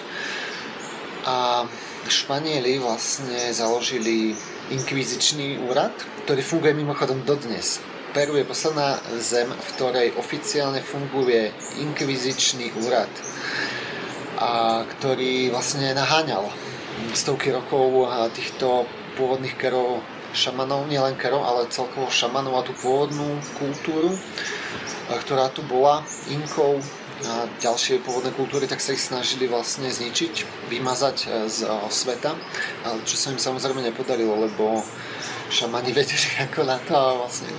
[1.27, 1.67] A
[2.09, 4.33] Španieli vlastne založili
[4.73, 5.93] inkvizičný úrad,
[6.25, 7.85] ktorý funguje mimochodom dodnes.
[8.17, 11.53] Peru je posledná zem, v ktorej oficiálne funguje
[11.85, 13.13] inkvizičný úrad,
[14.41, 16.49] a ktorý vlastne naháňal
[17.13, 24.15] stovky rokov týchto pôvodných kerov šamanov, nielen kerov, ale celkovo šamanov a tú pôvodnú kultúru,
[25.27, 26.79] ktorá tu bola, Inkov
[27.19, 32.31] a ďalšie pôvodné kultúry, tak sa ich snažili vlastne zničiť, vymazať e, z sveta,
[32.87, 34.87] ale čo sa im samozrejme nepodarilo, lebo
[35.51, 37.51] šamani vedeli ako na to a vlastne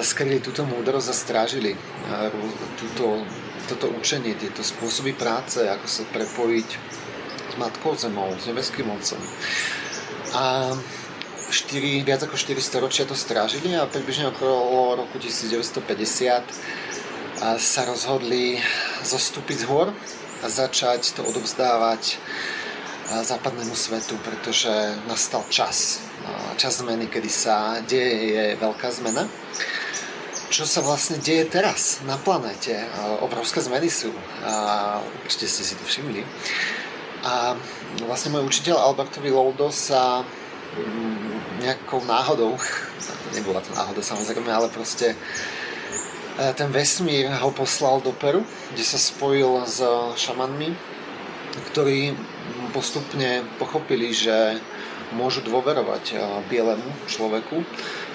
[0.00, 1.76] skryli túto múdrosť a strážili
[2.80, 3.28] túto,
[3.68, 6.68] toto učenie, tieto spôsoby práce, ako sa prepojiť
[7.52, 9.20] s Matkou Zemou, s nebeským Otcom.
[10.34, 10.76] A
[11.48, 16.44] 4, viac ako 400 ročia to strážili a približne okolo roku 1950
[17.56, 18.60] sa rozhodli
[19.00, 19.88] zostúpiť z hor
[20.42, 22.20] a začať to odovzdávať
[23.08, 24.68] západnému svetu, pretože
[25.08, 26.04] nastal čas.
[26.60, 29.24] Čas zmeny, kedy sa deje veľká zmena.
[30.52, 32.76] Čo sa vlastne deje teraz na planéte?
[33.24, 34.12] Obrovské zmeny sú.
[35.24, 36.20] Určite ste si to všimli.
[37.24, 37.56] A
[38.04, 40.22] vlastne môj učiteľ Albertovi Loudo sa
[40.76, 42.56] mm, nejakou náhodou,
[43.36, 45.16] nebola to náhoda samozrejme, ale proste e,
[46.52, 49.80] ten vesmír ho poslal do Peru, kde sa spojil s
[50.16, 50.74] šamanmi,
[51.72, 52.14] ktorí
[52.70, 54.60] postupne pochopili, že
[55.12, 57.64] môžu dôverovať eh, bielemu človeku,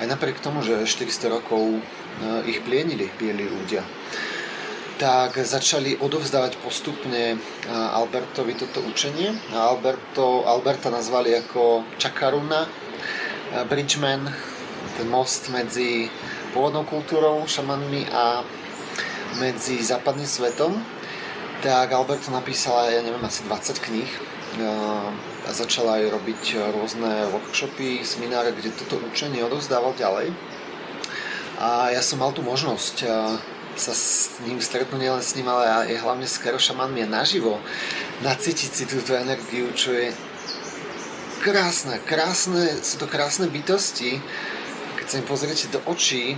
[0.01, 3.81] aj napriek tomu, že 400 rokov eh, ich plienili bieli ľudia.
[5.01, 7.38] Tak začali odovzdávať postupne eh,
[7.71, 9.34] Albertovi toto učenie.
[9.53, 12.69] Alberto, Alberta nazvali ako Čakaruna,
[13.69, 14.34] Bridgeman,
[14.97, 16.10] ten most medzi
[16.58, 18.41] pôvodnou kultúrou, šamanmi a
[19.38, 20.73] medzi západným svetom
[21.63, 24.12] tak Alberto napísala, ja neviem, asi 20 kníh
[25.47, 30.36] a začala aj robiť rôzne workshopy, semináre, kde toto učenie odovzdával ďalej.
[31.63, 33.08] A ja som mal tú možnosť
[33.75, 37.57] sa s ním stretnúť nielen s ním, ale aj hlavne s Kerošamanmi a naživo
[38.21, 40.13] nacítiť si túto energiu, čo je
[41.41, 44.21] krásne, krásne, sú to krásne bytosti.
[45.01, 46.38] Keď sa im pozriete do očí,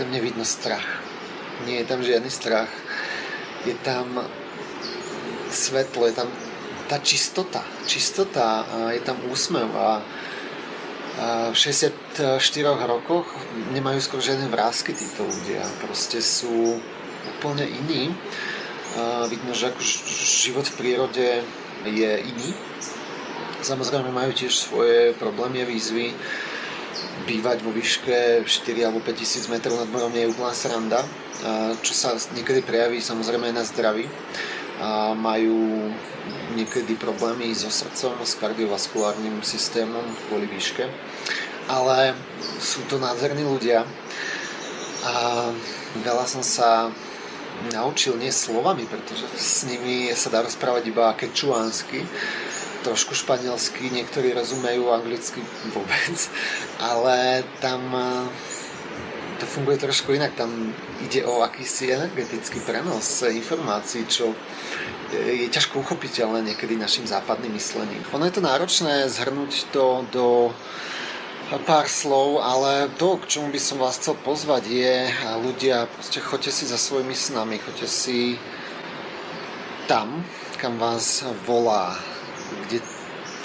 [0.00, 0.84] tam nevidno strach.
[1.64, 2.68] Nie je tam žiadny strach
[3.66, 4.22] je tam
[5.50, 6.30] svetlo, je tam
[6.86, 8.62] tá čistota, čistota,
[8.94, 9.98] je tam úsmev a
[11.16, 12.40] v 64
[12.84, 13.24] rokoch
[13.72, 16.76] nemajú skoro žiadne vrázky títo ľudia, proste sú
[17.36, 18.12] úplne iní.
[19.32, 19.80] Vidno, že ako
[20.44, 21.28] život v prírode
[21.88, 22.50] je iný.
[23.64, 26.12] Samozrejme majú tiež svoje problémy a výzvy.
[27.24, 31.00] Bývať vo výške 4 alebo 5 tisíc metrov nad morom nie je úplná sranda
[31.82, 34.06] čo sa niekedy prejaví samozrejme aj na zdraví.
[34.76, 35.88] A majú
[36.52, 40.88] niekedy problémy so srdcom, s kardiovaskulárnym systémom kvôli výške.
[41.66, 42.14] Ale
[42.60, 43.82] sú to nádherní ľudia
[45.06, 45.14] a
[46.02, 46.90] veľa som sa
[47.72, 52.04] naučil nie slovami, pretože s nimi sa dá rozprávať iba kečuánsky,
[52.84, 55.42] trošku španielsky, niektorí rozumejú anglicky
[55.74, 56.16] vôbec,
[56.78, 57.82] ale tam
[59.38, 60.34] to funguje trošku inak.
[60.34, 60.72] Tam
[61.04, 64.32] ide o akýsi energetický prenos informácií, čo
[65.12, 68.02] je ťažko uchopiteľné niekedy našim západným myslením.
[68.10, 70.50] Ono je to náročné zhrnúť to do
[71.62, 74.94] pár slov, ale to, k čomu by som vás chcel pozvať je,
[75.46, 78.34] ľudia, proste choďte si za svojimi snami, choďte si
[79.86, 80.26] tam,
[80.58, 81.94] kam vás volá,
[82.66, 82.82] kde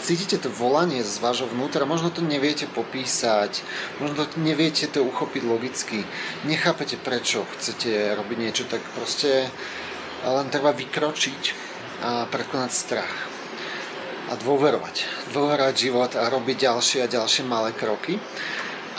[0.02, 3.62] cítite to volanie z vášho vnútra, možno to neviete popísať,
[4.02, 6.04] možno to neviete to uchopiť logicky,
[6.44, 9.54] nechápete prečo chcete robiť niečo, tak proste
[10.26, 11.42] len treba vykročiť
[12.02, 13.14] a prekonať strach.
[14.32, 15.30] A dôverovať.
[15.36, 18.18] Dôverovať život a robiť ďalšie a ďalšie malé kroky.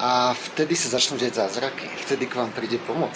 [0.02, 3.14] A vtedy sa začnú deť zázraky, vtedy k vám príde pomoc.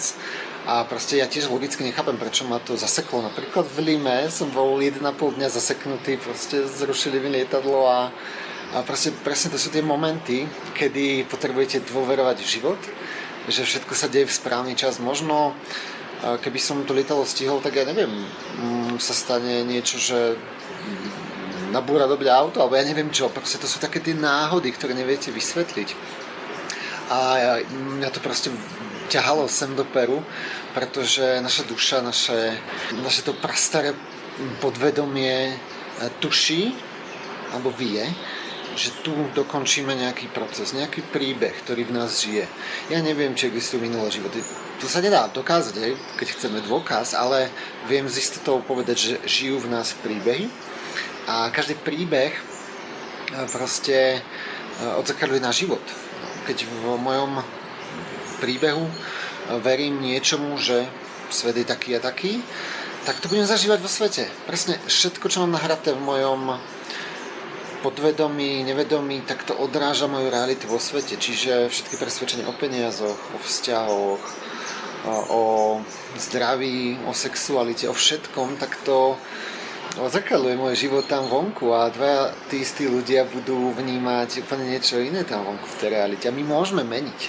[0.67, 3.23] A proste ja tiež logicky nechápem, prečo ma to zaseklo.
[3.23, 4.99] Napríklad v Lime som bol 1,5
[5.39, 8.11] dňa zaseknutý, proste zrušili mi lietadlo a,
[8.75, 10.43] a proste presne to sú tie momenty,
[10.75, 12.75] kedy potrebujete dôverovať život,
[13.47, 14.99] že všetko sa deje v správny čas.
[14.99, 15.55] Možno
[16.19, 20.35] keby som to lietalo stihol, tak ja neviem, mm, sa stane niečo, že
[21.69, 23.29] nabúra dobre auto, alebo ja neviem čo.
[23.29, 25.89] Proste to sú také tie náhody, ktoré neviete vysvetliť.
[27.07, 27.19] A
[27.71, 28.51] mňa to proste
[29.07, 30.23] ťahalo sem do Peru,
[30.75, 32.55] pretože naša duša, naše,
[33.01, 33.95] naše to prastaré
[34.61, 35.55] podvedomie e,
[36.19, 36.75] tuší
[37.55, 38.03] alebo vie,
[38.77, 42.45] že tu dokončíme nejaký proces, nejaký príbeh, ktorý v nás žije.
[42.93, 44.43] Ja neviem, či existujú minulé životy.
[44.77, 47.49] Tu sa nedá dokázať, keď chceme dôkaz, ale
[47.89, 50.45] viem z istotou povedať, že žijú v nás príbehy
[51.25, 52.41] a každý príbeh e,
[53.49, 54.19] proste e,
[55.01, 55.81] odzrkadľuje náš život.
[56.45, 57.41] Keď v mojom
[58.39, 58.85] príbehu
[59.63, 60.87] verím niečomu, že
[61.29, 62.39] svet je taký a taký,
[63.07, 64.27] tak to budem zažívať vo svete.
[64.43, 66.59] Presne všetko, čo mám nahraté v mojom
[67.79, 71.15] podvedomí, nevedomí, tak to odráža moju realitu vo svete.
[71.15, 74.23] Čiže všetky presvedčenia o peniazoch, o vzťahoch,
[75.31, 75.43] o
[76.19, 79.15] zdraví, o sexualite, o všetkom, tak to
[79.95, 85.23] odzrkadluje môj život tam vonku a dva tí istí ľudia budú vnímať úplne niečo iné
[85.23, 86.27] tam vonku v tej realite.
[86.27, 87.21] A my môžeme meniť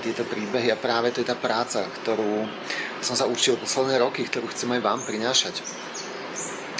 [0.00, 2.46] tieto príbehy a práve to je tá práca, ktorú
[3.02, 5.60] som sa učil posledné roky, ktorú chcem aj vám prinášať.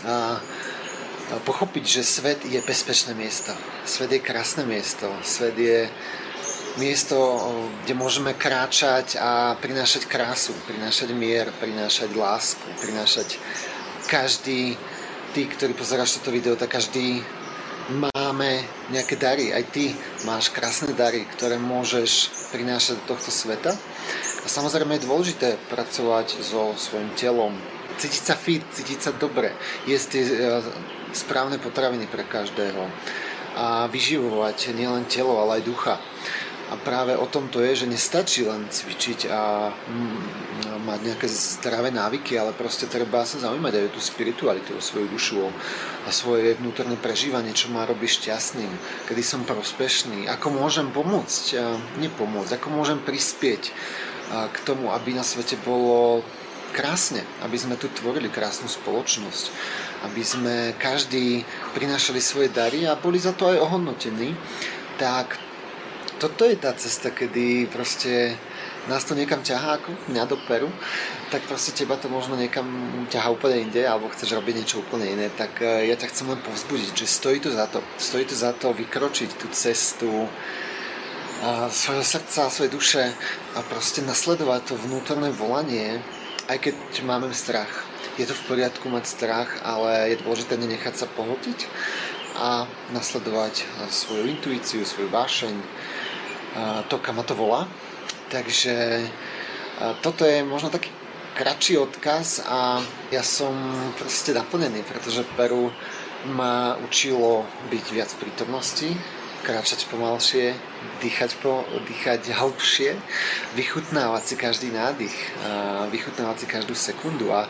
[0.06, 0.38] A
[1.44, 3.52] pochopiť, že svet je bezpečné miesto.
[3.84, 5.10] Svet je krásne miesto.
[5.24, 5.88] Svet je
[6.80, 7.16] miesto,
[7.84, 13.38] kde môžeme kráčať a prinášať krásu, prinášať mier, prinášať lásku, prinášať
[14.04, 14.76] každý
[15.34, 17.18] ty, ktorý pozeráš toto video, tak každý
[17.90, 18.62] máme
[18.94, 19.50] nejaké dary.
[19.50, 19.90] Aj ty
[20.22, 23.74] máš krásne dary, ktoré môžeš prinášať do tohto sveta.
[23.74, 27.58] A samozrejme je dôležité pracovať so svojim telom,
[27.98, 29.50] cítiť sa fit, cítiť sa dobre,
[29.90, 30.34] jesť tie e,
[31.10, 32.86] správne potraviny pre každého
[33.54, 35.94] a vyživovať nielen telo, ale aj ducha.
[36.74, 40.18] A práve o tom to je, že nestačí len cvičiť a mm,
[40.82, 45.06] mať nejaké zdravé návyky, ale proste treba sa zaujímať aj o tú spiritualitu, o svoju
[45.06, 45.38] dušu,
[46.04, 48.68] a svoje vnútorné prežívanie, čo ma robí šťastným,
[49.06, 51.62] kedy som prospešný, ako môžem pomôcť,
[52.02, 53.70] nepomôcť, ako môžem prispieť
[54.50, 56.26] k tomu, aby na svete bolo
[56.74, 59.44] krásne, aby sme tu tvorili krásnu spoločnosť,
[60.10, 64.34] aby sme každý prinášali svoje dary a boli za to aj ohodnotení,
[64.98, 65.38] tak
[66.24, 68.32] toto je tá cesta, kedy proste
[68.88, 70.72] nás to niekam ťahá, ako mňa do Peru,
[71.28, 72.64] tak proste teba to možno niekam
[73.12, 76.40] ťahá úplne inde, alebo chceš robiť niečo úplne iné, tak e, ja ťa chcem len
[76.40, 77.84] povzbudiť, že stojí to za to.
[78.00, 80.08] Stojí to za to vykročiť tú cestu
[81.68, 83.04] svojho srdca, svojej duše
[83.52, 86.00] a proste nasledovať to vnútorné volanie,
[86.48, 87.84] aj keď máme strach.
[88.16, 91.68] Je to v poriadku mať strach, ale je dôležité nenechať sa pohotiť
[92.40, 92.64] a
[92.96, 95.54] nasledovať svoju intuíciu, svoju vášeň,
[96.88, 97.68] to, kam ma to volá.
[98.30, 99.04] Takže
[100.00, 100.90] toto je možno taký
[101.34, 102.78] kratší odkaz a
[103.10, 103.54] ja som
[103.98, 105.74] proste naplnený, pretože Peru
[106.30, 108.88] ma učilo byť viac v prítomnosti,
[109.44, 110.56] kráčať pomalšie,
[111.04, 112.96] dýchať, po, dýchať hlbšie,
[113.58, 115.16] vychutnávať si každý nádych,
[115.92, 117.44] vychutnávať si každú sekundu a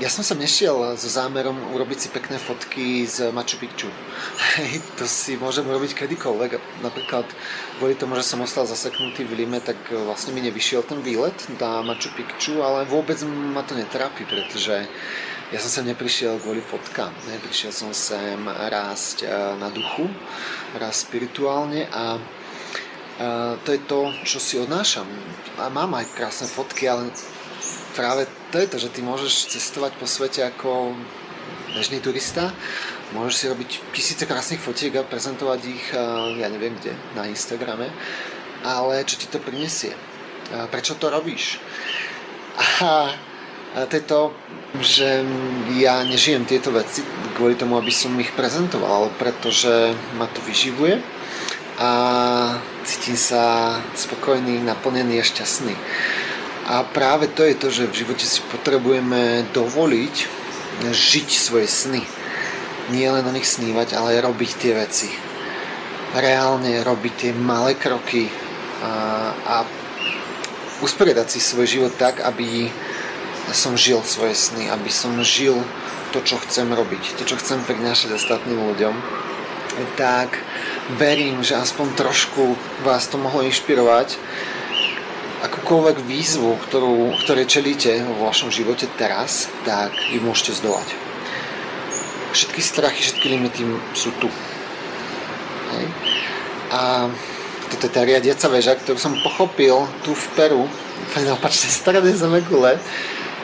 [0.00, 3.90] ja som sa nešiel so zámerom urobiť si pekné fotky z Machu Picchu.
[4.98, 6.80] to si môžem urobiť kedykoľvek.
[6.80, 7.26] Napríklad
[7.76, 11.84] kvôli tomu, že som ostal zaseknutý v Lime, tak vlastne mi nevyšiel ten výlet na
[11.84, 14.88] Machu Picchu, ale vôbec ma to netrápi, pretože
[15.52, 17.12] ja som sem neprišiel kvôli fotkám.
[17.28, 19.28] Neprišiel som sem rásť e,
[19.60, 20.08] na duchu,
[20.80, 22.16] rásť spirituálne a
[23.62, 25.06] to je to, čo si odnášam.
[25.60, 27.12] A mám aj krásne fotky, ale
[27.94, 30.92] práve to je to, že ty môžeš cestovať po svete ako
[31.72, 32.52] bežný turista,
[33.16, 35.84] môžeš si robiť tisíce krásnych fotiek a prezentovať ich,
[36.36, 37.88] ja neviem kde, na Instagrame,
[38.60, 39.96] ale čo ti to prinesie?
[40.68, 41.56] Prečo to robíš?
[42.84, 43.08] A
[43.88, 44.20] to je to,
[44.84, 45.24] že
[45.80, 47.00] ja nežijem tieto veci
[47.32, 51.00] kvôli tomu, aby som ich prezentoval, pretože ma to vyživuje
[51.80, 51.90] a
[52.84, 55.72] cítim sa spokojný, naplnený a šťastný.
[56.72, 60.14] A práve to je to, že v živote si potrebujeme dovoliť
[60.88, 62.00] žiť svoje sny.
[62.96, 65.12] Nie len o nich snívať, ale robiť tie veci.
[66.16, 68.32] Reálne robiť tie malé kroky
[68.80, 68.92] a,
[69.36, 69.56] a
[70.80, 72.72] usporiadať si svoj život tak, aby
[73.52, 75.60] som žil svoje sny, aby som žil
[76.16, 78.96] to, čo chcem robiť, to, čo chcem prinášať ostatným ľuďom,
[80.00, 80.40] tak
[80.96, 84.16] verím, že aspoň trošku vás to mohlo inšpirovať
[85.42, 90.88] akúkoľvek výzvu, ktorú, ktoré čelíte vo vašom živote teraz, tak ju môžete zdolať.
[92.32, 93.62] Všetky strachy, všetky limity
[93.92, 94.30] sú tu.
[95.74, 95.86] Hej.
[96.72, 97.10] A
[97.74, 100.64] toto je tá riadiaca väža, ktorú som pochopil tu v Peru,
[101.12, 102.80] na opačnej strane Zemegule,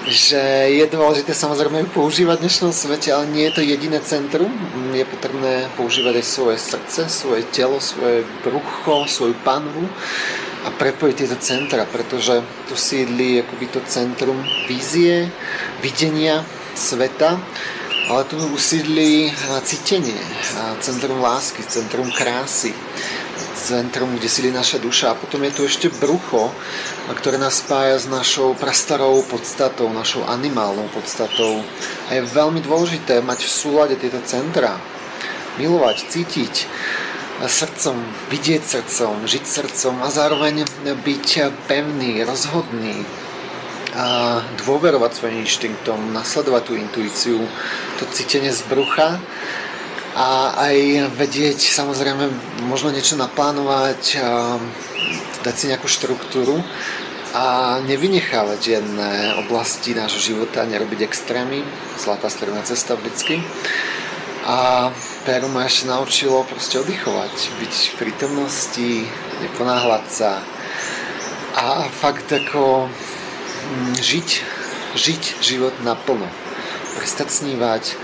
[0.08, 0.40] že
[0.72, 4.48] je dôležité samozrejme ju používať v dnešnom svete, ale nie je to jediné centrum.
[4.96, 9.84] Je potrebné používať aj svoje srdce, svoje telo, svoje brucho, svoju panvu
[10.68, 14.36] a prepojiť tieto centra, pretože tu sídli akoby to centrum
[14.68, 15.32] vízie,
[15.80, 16.44] videnia
[16.76, 17.40] sveta,
[18.12, 19.32] ale tu usídli
[19.64, 20.20] cítenie,
[20.84, 22.76] centrum lásky, centrum krásy,
[23.56, 25.12] centrum, kde sídli naša duša.
[25.12, 26.52] A potom je tu ešte brucho,
[27.16, 31.64] ktoré nás spája s našou prastarou podstatou, našou animálnou podstatou.
[32.12, 34.76] A je veľmi dôležité mať v súlade tieto centra,
[35.56, 36.54] milovať, cítiť,
[37.46, 37.96] srdcom,
[38.34, 41.26] vidieť srdcom, žiť srdcom a zároveň byť
[41.70, 43.06] pevný, rozhodný
[43.94, 47.38] a dôverovať svojim inštinktom, nasledovať tú intuíciu,
[47.98, 49.18] to cítenie z brucha
[50.18, 50.76] a aj
[51.14, 52.30] vedieť samozrejme
[52.66, 54.18] možno niečo naplánovať,
[55.46, 56.58] dať si nejakú štruktúru
[57.36, 59.10] a nevynechávať žiadne
[59.46, 61.62] oblasti nášho života, nerobiť extrémy,
[62.00, 63.44] zlatá stredná cesta vždycky.
[64.48, 64.88] A
[65.28, 69.04] Peru ma ešte naučilo proste oddychovať, byť v prítomnosti,
[69.44, 70.40] neponáhľať sa
[71.58, 74.28] a fakt ako mm, žiť,
[74.94, 76.30] žiť život naplno.
[76.94, 77.98] Prestať snívať,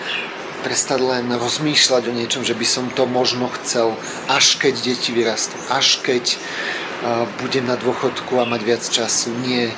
[0.66, 3.94] prestať len rozmýšľať o niečom, že by som to možno chcel,
[4.26, 9.30] až keď deti vyrastú, až keď uh, budem na dôchodku a mať viac času.
[9.46, 9.70] Nie.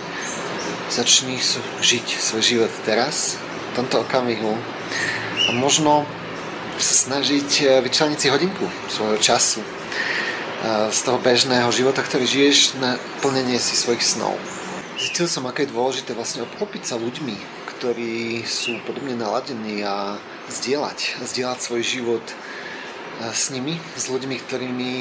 [0.86, 1.42] Začni
[1.82, 3.36] žiť svoj život teraz,
[3.74, 4.54] v tomto okamihu.
[5.46, 6.06] A možno
[6.82, 9.68] snažiť e, vyčleniť si hodinku svojho času e,
[10.92, 14.36] z toho bežného života, ktorý žiješ na plnenie si svojich snov.
[14.96, 17.36] Zistil som, aké je dôležité vlastne obklopiť sa ľuďmi,
[17.76, 20.16] ktorí sú podobne naladení a
[20.48, 22.34] zdieľať, zdieľať svoj život e,
[23.32, 24.94] s nimi, s ľuďmi, ktorými,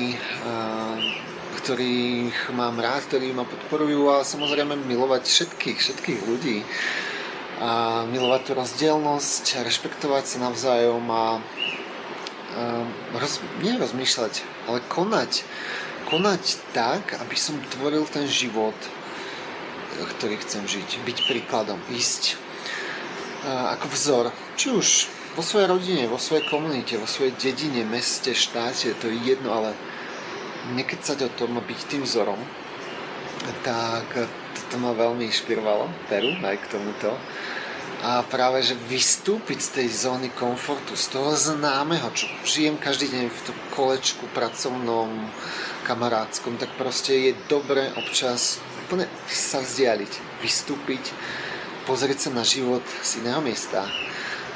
[1.64, 6.62] ktorých mám rád, ktorí ma podporujú a samozrejme milovať všetkých, všetkých ľudí
[7.62, 11.40] a milovať tú rozdielnosť, rešpektovať sa navzájom a
[12.56, 12.88] Ehm,
[13.20, 14.34] roz, nie rozmýšľať,
[14.72, 15.44] ale konať.
[16.08, 18.76] Konať tak, aby som tvoril ten život,
[20.16, 21.04] ktorý chcem žiť.
[21.04, 22.40] Byť príkladom, ísť
[23.46, 24.26] ako vzor.
[24.56, 24.88] Či už
[25.36, 29.76] vo svojej rodine, vo svojej komunite, vo svojej dedine, meste, štáte, to je jedno, ale
[30.74, 32.40] nekecať o tom byť tým vzorom,
[33.62, 37.14] tak toto ma veľmi inšpirovalo, Peru, aj k tomuto
[38.06, 43.26] a práve, že vystúpiť z tej zóny komfortu, z toho známeho, čo žijem každý deň
[43.34, 45.10] v tom kolečku pracovnom,
[45.90, 51.02] kamarátskom, tak proste je dobré občas úplne sa vzdialiť, vystúpiť,
[51.90, 53.90] pozrieť sa na život z iného miesta,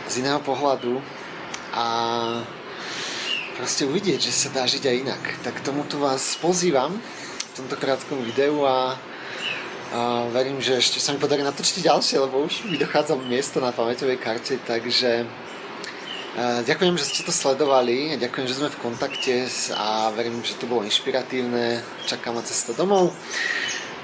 [0.06, 1.02] z iného pohľadu
[1.74, 1.86] a
[3.58, 5.24] proste uvidieť, že sa dá žiť aj inak.
[5.42, 7.02] Tak tomuto vás pozývam
[7.50, 8.98] v tomto krátkom videu a
[9.90, 13.74] a verím, že ešte sa mi podarí natočiť ďalšie, lebo už mi dochádza miesto na
[13.74, 15.26] pamäťovej karte, takže
[16.62, 20.86] ďakujem, že ste to sledovali, ďakujem, že sme v kontakte a verím, že to bolo
[20.86, 23.18] inšpiratívne, čaká ma cesta domov.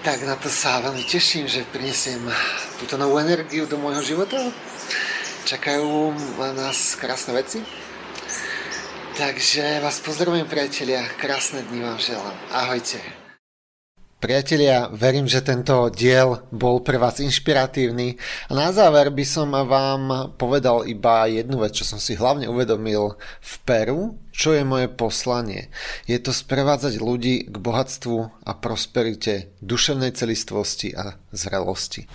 [0.02, 2.22] Tak na to sa veľmi teším, že prinesiem
[2.82, 4.42] túto novú energiu do môjho života.
[5.46, 6.14] Čakajú
[6.58, 7.62] nás krásne veci.
[9.18, 12.38] Takže vás pozdravujem priatelia, krásne dni vám želám.
[12.50, 13.25] Ahojte.
[14.26, 18.18] Priatelia, verím, že tento diel bol pre vás inšpiratívny
[18.50, 23.22] a na záver by som vám povedal iba jednu vec, čo som si hlavne uvedomil
[23.22, 25.70] v Peru, čo je moje poslanie.
[26.10, 32.10] Je to sprevádzať ľudí k bohatstvu a prosperite, duševnej celistvosti a zrelosti.